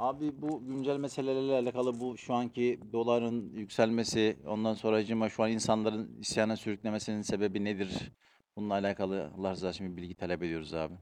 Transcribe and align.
Abi 0.00 0.42
bu 0.42 0.66
güncel 0.66 0.96
meselelerle 0.96 1.52
alakalı 1.52 2.00
bu 2.00 2.18
şu 2.18 2.34
anki 2.34 2.80
doların 2.92 3.52
yükselmesi, 3.52 4.36
ondan 4.46 4.74
sonracığıma 4.74 5.28
şu 5.28 5.42
an 5.42 5.50
insanların 5.50 6.16
isyana 6.20 6.56
sürüklemesinin 6.56 7.22
sebebi 7.22 7.64
nedir? 7.64 8.12
Bununla 8.56 8.74
alakalı 8.74 9.30
Allah 9.38 9.50
rızası 9.50 9.76
için 9.76 9.96
bir 9.96 10.02
bilgi 10.02 10.14
talep 10.14 10.42
ediyoruz 10.42 10.74
abi. 10.74 10.94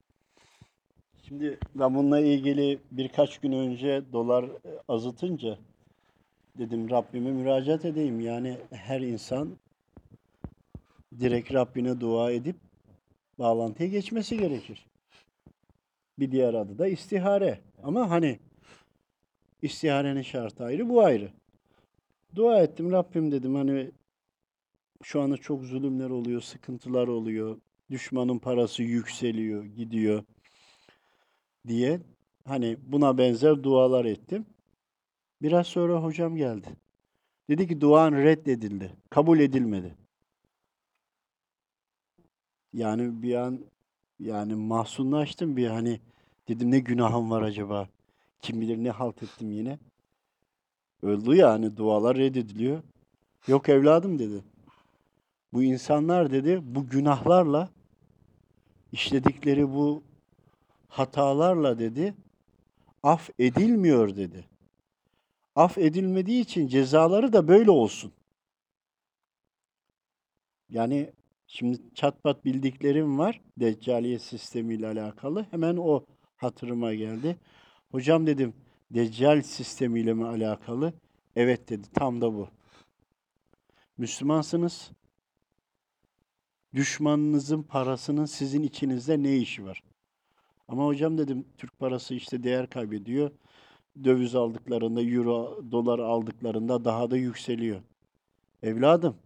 Şimdi 1.23 1.59
ben 1.75 1.95
bununla 1.95 2.21
ilgili 2.21 2.79
birkaç 2.91 3.39
gün 3.39 3.53
önce 3.53 4.03
dolar 4.13 4.45
e, 4.45 4.49
azıtınca 4.89 5.59
dedim 6.59 6.91
Rabbime 6.91 7.31
müracaat 7.31 7.85
edeyim. 7.85 8.21
Yani 8.21 8.57
her 8.71 9.01
insan 9.01 9.57
direkt 11.21 11.55
Rabbine 11.55 12.01
dua 12.01 12.33
edip 12.33 12.57
bağlantıya 13.39 13.89
geçmesi 13.89 14.39
gerekir. 14.39 14.87
Bir 16.19 16.31
diğer 16.31 16.55
adı 16.55 16.79
da 16.79 16.87
istihare. 16.87 17.59
Ama 17.83 18.11
hani 18.11 18.39
istiharenin 19.63 20.23
şartı 20.23 20.65
ayrı, 20.65 20.89
bu 20.89 21.03
ayrı. 21.03 21.33
Dua 22.35 22.63
ettim 22.63 22.93
Rabbim 22.93 23.33
dedim 23.33 23.55
hani 23.55 23.91
şu 25.03 25.21
anda 25.21 25.37
çok 25.37 25.65
zulümler 25.65 26.11
oluyor, 26.11 26.41
sıkıntılar 26.41 27.09
oluyor. 27.09 27.61
Düşmanın 27.91 28.39
parası 28.39 28.83
yükseliyor, 28.83 29.65
gidiyor 29.65 30.25
diye 31.67 32.01
hani 32.45 32.77
buna 32.83 33.19
benzer 33.19 33.63
dualar 33.63 34.05
ettim. 34.05 34.47
Biraz 35.43 35.67
sonra 35.67 36.03
hocam 36.03 36.37
geldi. 36.37 36.69
Dedi 37.51 37.69
ki 37.69 37.81
duan 37.81 38.13
reddedildi. 38.13 38.93
Kabul 39.11 39.41
edilmedi. 39.41 39.95
Yani 42.73 43.23
bir 43.23 43.35
an 43.35 43.61
yani 44.19 44.55
mahzunlaştım 44.55 45.57
bir 45.57 45.67
hani 45.67 46.01
dedim 46.49 46.71
ne 46.71 46.79
günahım 46.79 47.31
var 47.31 47.43
acaba? 47.43 47.89
Kim 48.43 48.61
bilir 48.61 48.77
ne 48.77 48.91
halt 48.91 49.23
ettim 49.23 49.53
yine. 49.53 49.79
Öldü 51.03 51.37
yani 51.37 51.77
dualar 51.77 52.17
reddediliyor. 52.17 52.83
Yok 53.47 53.69
evladım 53.69 54.19
dedi. 54.19 54.45
Bu 55.53 55.63
insanlar 55.63 56.31
dedi 56.31 56.61
bu 56.63 56.89
günahlarla 56.89 57.71
işledikleri 58.93 59.69
bu 59.69 60.03
hatalarla 60.89 61.79
dedi 61.79 62.15
af 63.03 63.31
edilmiyor 63.39 64.17
dedi. 64.17 64.45
Af 65.57 65.79
edilmediği 65.79 66.43
için 66.43 66.69
cezaları 66.69 67.33
da 67.33 67.49
böyle 67.49 67.71
olsun. 67.71 68.13
Yani 70.71 71.13
şimdi 71.47 71.79
çatpat 71.95 72.45
bildiklerim 72.45 73.19
var 73.19 73.41
Deccaliye 73.61 74.19
sistemiyle 74.19 74.87
alakalı. 74.87 75.47
Hemen 75.51 75.77
o 75.77 76.05
hatırıma 76.37 76.95
geldi. 76.95 77.37
Hocam 77.91 78.27
dedim 78.27 78.55
Deccal 78.91 79.43
sistemiyle 79.43 80.15
mi 80.15 80.27
alakalı? 80.27 80.93
Evet 81.37 81.69
dedi 81.69 81.89
tam 81.95 82.21
da 82.21 82.35
bu. 82.35 82.49
Müslümansınız. 83.99 84.91
Düşmanınızın 86.75 87.63
parasının 87.63 88.25
sizin 88.25 88.63
içinizde 88.63 89.23
ne 89.23 89.37
işi 89.37 89.65
var? 89.65 89.83
Ama 90.69 90.87
hocam 90.87 91.19
dedim 91.19 91.47
Türk 91.59 91.79
parası 91.79 92.15
işte 92.15 92.43
değer 92.43 92.71
kaybediyor. 92.71 93.31
Döviz 94.05 94.35
aldıklarında, 94.35 95.03
euro, 95.03 95.63
dolar 95.71 95.99
aldıklarında 95.99 96.85
daha 96.85 97.11
da 97.11 97.17
yükseliyor. 97.17 97.83
Evladım, 98.63 99.17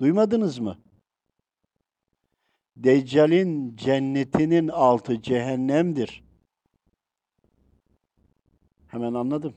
duymadınız 0.00 0.58
mı? 0.58 0.78
Deccal'in 2.76 3.76
cennetinin 3.76 4.68
altı 4.68 5.22
cehennemdir. 5.22 6.29
Hemen 8.90 9.14
anladım. 9.14 9.54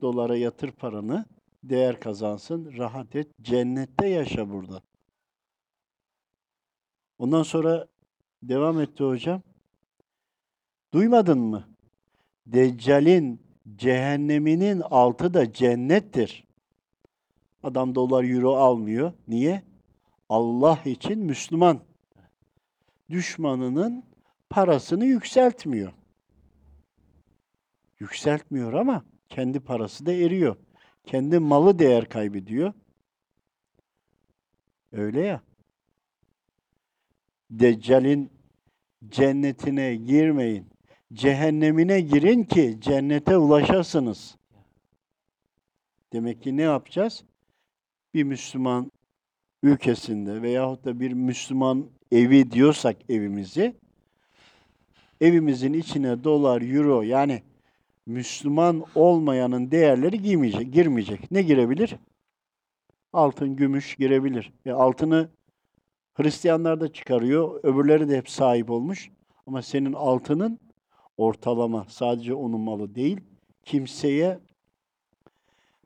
Dolara 0.00 0.36
yatır 0.36 0.72
paranı, 0.72 1.24
değer 1.64 2.00
kazansın, 2.00 2.76
rahat 2.78 3.16
et, 3.16 3.28
cennette 3.42 4.08
yaşa 4.08 4.50
burada. 4.50 4.82
Ondan 7.18 7.42
sonra 7.42 7.86
devam 8.42 8.80
etti 8.80 9.04
hocam. 9.04 9.42
Duymadın 10.94 11.38
mı? 11.38 11.68
Deccal'in 12.46 13.40
cehenneminin 13.76 14.80
altı 14.80 15.34
da 15.34 15.52
cennettir. 15.52 16.46
Adam 17.62 17.94
dolar 17.94 18.24
euro 18.24 18.56
almıyor. 18.56 19.12
Niye? 19.28 19.62
Allah 20.28 20.78
için 20.84 21.18
Müslüman. 21.18 21.80
Düşmanının 23.10 24.04
parasını 24.50 25.04
yükseltmiyor. 25.04 25.92
Yükseltmiyor 28.00 28.72
ama 28.72 29.04
kendi 29.28 29.60
parası 29.60 30.06
da 30.06 30.12
eriyor. 30.12 30.56
Kendi 31.04 31.38
malı 31.38 31.78
değer 31.78 32.08
kaybediyor. 32.08 32.72
Öyle 34.92 35.20
ya. 35.20 35.42
Deccal'in 37.50 38.30
cennetine 39.08 39.96
girmeyin. 39.96 40.66
Cehennemine 41.12 42.00
girin 42.00 42.44
ki 42.44 42.78
cennete 42.80 43.36
ulaşasınız. 43.36 44.36
Demek 46.12 46.42
ki 46.42 46.56
ne 46.56 46.62
yapacağız? 46.62 47.24
Bir 48.14 48.22
Müslüman 48.22 48.92
ülkesinde 49.62 50.42
veyahut 50.42 50.84
da 50.84 51.00
bir 51.00 51.12
Müslüman 51.12 51.90
evi 52.12 52.50
diyorsak 52.50 53.10
evimizi, 53.10 53.76
evimizin 55.20 55.72
içine 55.72 56.24
dolar, 56.24 56.62
euro 56.62 57.02
yani 57.02 57.42
Müslüman 58.06 58.84
olmayanın 58.94 59.70
değerleri 59.70 60.22
giymeyecek, 60.22 60.72
girmeyecek. 60.72 61.30
Ne 61.30 61.42
girebilir? 61.42 61.96
Altın, 63.12 63.56
gümüş 63.56 63.96
girebilir. 63.96 64.52
E 64.66 64.72
altını 64.72 65.28
Hristiyanlar 66.14 66.80
da 66.80 66.92
çıkarıyor, 66.92 67.60
öbürleri 67.62 68.08
de 68.08 68.16
hep 68.16 68.28
sahip 68.28 68.70
olmuş. 68.70 69.10
Ama 69.46 69.62
senin 69.62 69.92
altının 69.92 70.58
ortalama, 71.16 71.86
sadece 71.88 72.34
onun 72.34 72.60
malı 72.60 72.94
değil, 72.94 73.20
kimseye 73.64 74.38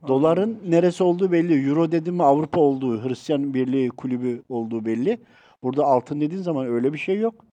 doların 0.08 0.60
neresi 0.66 1.02
olduğu 1.02 1.32
belli. 1.32 1.68
Euro 1.68 1.92
dedim 1.92 2.14
mi 2.14 2.22
Avrupa 2.22 2.60
olduğu, 2.60 3.08
Hristiyan 3.08 3.54
Birliği 3.54 3.88
kulübü 3.88 4.42
olduğu 4.48 4.84
belli. 4.84 5.20
Burada 5.62 5.84
altın 5.84 6.20
dediğin 6.20 6.42
zaman 6.42 6.66
öyle 6.66 6.92
bir 6.92 6.98
şey 6.98 7.18
yok. 7.18 7.44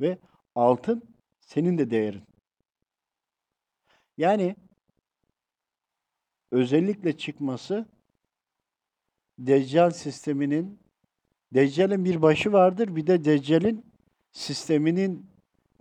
Ve 0.00 0.18
altın 0.54 1.02
senin 1.40 1.78
de 1.78 1.90
değerin. 1.90 2.22
Yani 4.16 4.56
özellikle 6.50 7.18
çıkması 7.18 7.86
Deccal 9.38 9.90
sisteminin 9.90 10.78
Deccal'in 11.54 12.04
bir 12.04 12.22
başı 12.22 12.52
vardır, 12.52 12.96
bir 12.96 13.06
de 13.06 13.24
Deccal'in 13.24 13.86
sisteminin 14.32 15.26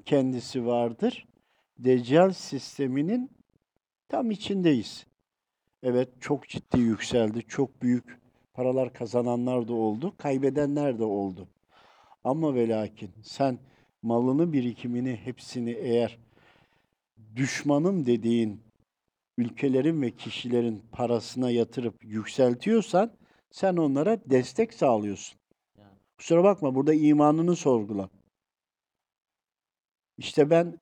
kendisi 0.06 0.66
vardır. 0.66 1.26
Deccal 1.80 2.34
sisteminin 2.34 3.32
tam 4.10 4.32
içindeyiz. 4.32 5.08
Evet 5.84 6.10
çok 6.20 6.50
ciddi 6.50 6.80
yükseldi. 6.80 7.42
Çok 7.48 7.82
büyük 7.82 8.20
paralar 8.54 8.94
kazananlar 8.94 9.68
da 9.68 9.74
oldu, 9.74 10.14
kaybedenler 10.18 11.00
de 11.00 11.04
oldu. 11.04 11.48
Ama 12.24 12.56
ve 12.56 12.70
lakin 12.70 13.12
sen 13.24 13.60
malını, 14.02 14.54
birikimini, 14.54 15.16
hepsini 15.16 15.72
eğer 15.72 16.20
düşmanım 17.36 18.06
dediğin 18.06 18.62
ülkelerin 19.38 20.02
ve 20.02 20.12
kişilerin 20.12 20.84
parasına 20.92 21.52
yatırıp 21.52 22.06
yükseltiyorsan 22.06 23.12
sen 23.52 23.78
onlara 23.78 24.20
destek 24.26 24.74
sağlıyorsun. 24.74 25.40
Kusura 26.18 26.44
bakma 26.44 26.76
burada 26.76 26.94
imanını 26.94 27.56
sorgula. 27.56 28.10
İşte 30.18 30.50
ben 30.50 30.80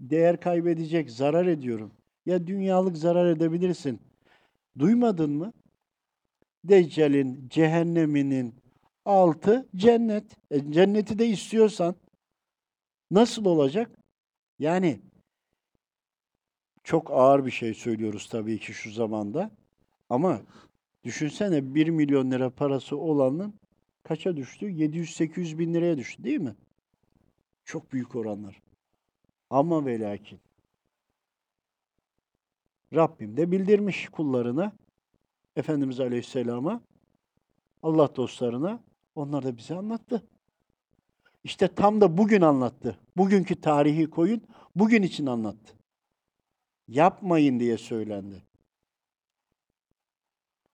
değer 0.00 0.40
kaybedecek, 0.40 1.10
zarar 1.10 1.46
ediyorum. 1.46 1.92
Ya 2.26 2.46
dünyalık 2.46 2.96
zarar 2.96 3.26
edebilirsin. 3.26 4.00
Duymadın 4.78 5.30
mı? 5.30 5.52
Deccal'in 6.64 7.48
cehenneminin 7.48 8.54
altı 9.04 9.68
cennet. 9.76 10.24
E, 10.50 10.72
cenneti 10.72 11.18
de 11.18 11.26
istiyorsan 11.26 11.94
nasıl 13.10 13.44
olacak? 13.44 13.98
Yani 14.58 15.00
çok 16.88 17.10
ağır 17.10 17.46
bir 17.46 17.50
şey 17.50 17.74
söylüyoruz 17.74 18.28
tabii 18.28 18.58
ki 18.58 18.72
şu 18.74 18.90
zamanda. 18.90 19.50
Ama 20.10 20.40
düşünsene 21.04 21.74
1 21.74 21.88
milyon 21.88 22.30
lira 22.30 22.50
parası 22.50 22.96
olanın 22.96 23.54
kaça 24.02 24.36
düştü? 24.36 24.66
700-800 24.66 25.58
bin 25.58 25.74
liraya 25.74 25.96
düştü 25.96 26.24
değil 26.24 26.40
mi? 26.40 26.54
Çok 27.64 27.92
büyük 27.92 28.16
oranlar. 28.16 28.62
Ama 29.50 29.86
ve 29.86 30.00
lakin 30.00 30.40
Rabbim 32.94 33.36
de 33.36 33.50
bildirmiş 33.50 34.08
kullarına, 34.08 34.72
Efendimiz 35.56 36.00
Aleyhisselam'a, 36.00 36.80
Allah 37.82 38.16
dostlarına, 38.16 38.80
onlar 39.14 39.44
da 39.44 39.56
bize 39.56 39.74
anlattı. 39.74 40.22
İşte 41.44 41.68
tam 41.68 42.00
da 42.00 42.18
bugün 42.18 42.40
anlattı. 42.40 42.98
Bugünkü 43.16 43.60
tarihi 43.60 44.10
koyun, 44.10 44.42
bugün 44.76 45.02
için 45.02 45.26
anlattı. 45.26 45.77
Yapmayın 46.88 47.60
diye 47.60 47.78
söylendi. 47.78 48.42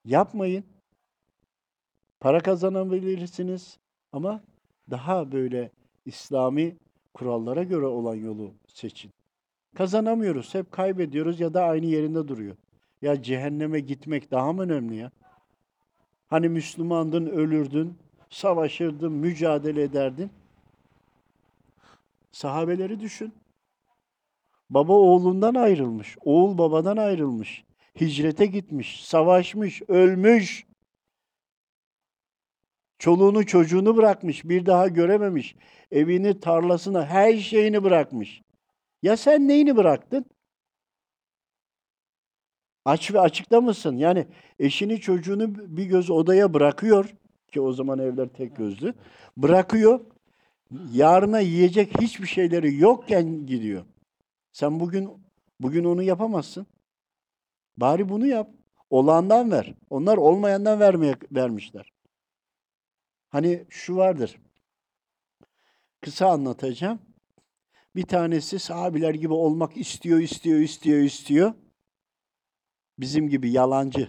Yapmayın. 0.04 0.64
Para 2.20 2.40
kazanabilirsiniz 2.40 3.78
ama 4.12 4.42
daha 4.90 5.32
böyle 5.32 5.70
İslami 6.06 6.76
kurallara 7.14 7.62
göre 7.62 7.86
olan 7.86 8.14
yolu 8.14 8.54
seçin. 8.66 9.10
Kazanamıyoruz, 9.74 10.54
hep 10.54 10.72
kaybediyoruz 10.72 11.40
ya 11.40 11.54
da 11.54 11.64
aynı 11.64 11.86
yerinde 11.86 12.28
duruyor. 12.28 12.56
Ya 13.02 13.22
cehenneme 13.22 13.80
gitmek 13.80 14.30
daha 14.30 14.52
mı 14.52 14.62
önemli 14.62 14.96
ya? 14.96 15.10
Hani 16.28 16.48
Müslümandın, 16.48 17.26
ölürdün, 17.26 17.98
savaşırdın, 18.30 19.12
mücadele 19.12 19.82
ederdin. 19.82 20.30
Sahabeleri 22.32 23.00
düşün. 23.00 23.32
Baba 24.74 24.92
oğlundan 24.92 25.54
ayrılmış, 25.54 26.16
oğul 26.24 26.58
babadan 26.58 26.96
ayrılmış, 26.96 27.64
hicrete 28.00 28.46
gitmiş, 28.46 29.04
savaşmış, 29.04 29.82
ölmüş. 29.88 30.66
Çoluğunu 32.98 33.46
çocuğunu 33.46 33.96
bırakmış, 33.96 34.44
bir 34.44 34.66
daha 34.66 34.88
görememiş. 34.88 35.56
Evini, 35.90 36.40
tarlasını, 36.40 37.04
her 37.04 37.36
şeyini 37.36 37.84
bırakmış. 37.84 38.42
Ya 39.02 39.16
sen 39.16 39.48
neyini 39.48 39.76
bıraktın? 39.76 40.24
Aç 42.84 43.14
ve 43.14 43.20
açıkta 43.20 43.60
mısın? 43.60 43.96
Yani 43.96 44.26
eşini 44.58 45.00
çocuğunu 45.00 45.76
bir 45.76 45.84
göz 45.84 46.10
odaya 46.10 46.54
bırakıyor 46.54 47.14
ki 47.52 47.60
o 47.60 47.72
zaman 47.72 47.98
evler 47.98 48.28
tek 48.28 48.56
gözlü. 48.56 48.94
Bırakıyor. 49.36 50.00
Yarına 50.92 51.40
yiyecek 51.40 52.00
hiçbir 52.00 52.26
şeyleri 52.26 52.76
yokken 52.76 53.46
gidiyor. 53.46 53.84
Sen 54.54 54.80
bugün 54.80 55.10
bugün 55.60 55.84
onu 55.84 56.02
yapamazsın. 56.02 56.66
Bari 57.76 58.08
bunu 58.08 58.26
yap. 58.26 58.50
Olandan 58.90 59.50
ver. 59.50 59.74
Onlar 59.90 60.16
olmayandan 60.16 60.80
vermeye 60.80 61.14
vermişler. 61.32 61.92
Hani 63.28 63.66
şu 63.68 63.96
vardır. 63.96 64.40
Kısa 66.00 66.28
anlatacağım. 66.28 66.98
Bir 67.96 68.06
tanesi 68.06 68.58
sahabiler 68.58 69.14
gibi 69.14 69.32
olmak 69.32 69.76
istiyor, 69.76 70.20
istiyor, 70.20 70.60
istiyor, 70.60 70.98
istiyor. 70.98 71.54
Bizim 72.98 73.28
gibi 73.28 73.50
yalancı. 73.50 74.08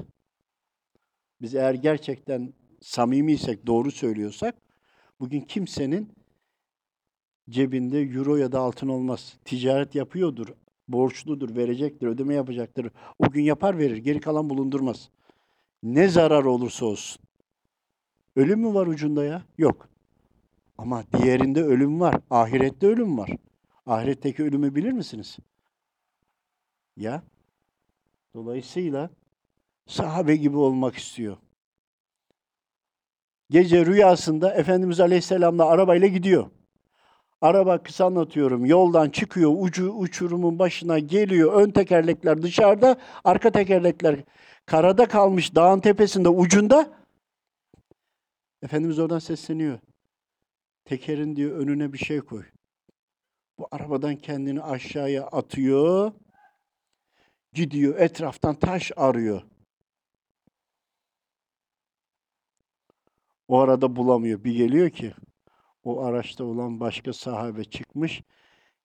Biz 1.42 1.56
eğer 1.56 1.74
gerçekten 1.74 2.53
samimiysek, 2.81 3.68
doğru 3.68 3.92
söylüyorsak 3.92 4.56
bugün 5.19 5.42
kimsenin 5.42 6.25
cebinde 7.50 8.01
euro 8.01 8.36
ya 8.36 8.51
da 8.51 8.59
altın 8.59 8.88
olmaz. 8.88 9.38
Ticaret 9.45 9.95
yapıyordur, 9.95 10.47
borçludur, 10.88 11.56
verecektir, 11.56 12.07
ödeme 12.07 12.33
yapacaktır. 12.33 12.92
O 13.19 13.30
gün 13.30 13.44
yapar 13.44 13.77
verir, 13.77 13.97
geri 13.97 14.19
kalan 14.19 14.50
bulundurmaz. 14.50 15.09
Ne 15.83 16.07
zarar 16.07 16.44
olursa 16.44 16.86
olsun. 16.86 17.21
Ölüm 18.36 18.59
mü 18.59 18.74
var 18.74 18.88
ucunda 18.88 19.25
ya? 19.25 19.44
Yok. 19.57 19.89
Ama 20.77 21.03
diğerinde 21.13 21.63
ölüm 21.63 22.00
var. 22.00 22.15
Ahirette 22.30 22.88
ölüm 22.88 23.18
var. 23.18 23.30
Ahiretteki 23.86 24.44
ölümü 24.44 24.75
bilir 24.75 24.92
misiniz? 24.92 25.38
Ya. 26.97 27.24
Dolayısıyla 28.33 29.09
sahabe 29.88 30.36
gibi 30.36 30.57
olmak 30.57 30.95
istiyor. 30.95 31.38
Gece 33.50 33.86
rüyasında 33.86 34.53
Efendimiz 34.53 35.00
Aleyhisselam'la 35.00 35.65
arabayla 35.65 36.07
gidiyor. 36.07 36.50
Araba 37.42 37.84
kısa 37.84 38.06
anlatıyorum. 38.06 38.66
Yoldan 38.66 39.10
çıkıyor, 39.10 39.52
ucu 39.58 39.92
uçurumun 39.92 40.60
başına 40.60 41.00
geliyor. 41.00 41.54
Ön 41.54 41.72
tekerlekler 41.72 42.42
dışarıda, 42.42 42.98
arka 43.24 43.52
tekerlekler 43.52 44.24
karada 44.66 45.08
kalmış 45.08 45.56
dağın 45.56 45.80
tepesinde 45.80 46.30
ucunda. 46.30 47.06
Efendimiz 48.62 49.00
oradan 49.00 49.20
sesleniyor. 49.20 49.80
Tekerin 50.86 51.36
diyor 51.36 51.58
önüne 51.58 51.94
bir 51.94 51.98
şey 51.98 52.22
koy. 52.22 52.44
Bu 53.58 53.68
arabadan 53.72 54.16
kendini 54.16 54.62
aşağıya 54.62 55.26
atıyor. 55.26 56.12
Gidiyor 57.54 58.00
etraftan 58.00 58.56
taş 58.56 58.92
arıyor. 58.96 59.42
O 63.48 63.60
arada 63.60 63.96
bulamıyor. 63.96 64.44
Bir 64.44 64.56
geliyor 64.56 64.90
ki 64.90 65.14
o 65.86 66.02
araçta 66.04 66.44
olan 66.44 66.80
başka 66.80 67.14
sahabe 67.14 67.64
çıkmış. 67.64 68.24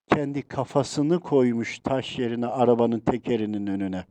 Kendi 0.09 0.49
kafasını 0.49 1.21
koymuş 1.21 1.79
taş 1.79 2.19
yerine 2.19 2.47
arabanın 2.47 3.01
tekerinin 3.01 3.67
önüne. 3.67 4.07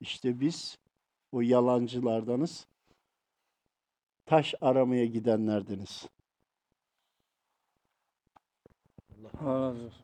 İşte 0.00 0.40
biz 0.40 0.78
o 1.32 1.40
yalancılardanız. 1.40 2.66
Taş 4.26 4.54
aramaya 4.60 5.06
gidenlerdiniz. 5.06 6.08
Allah 9.10 9.68
razı 9.68 9.86
olsun. 9.86 10.03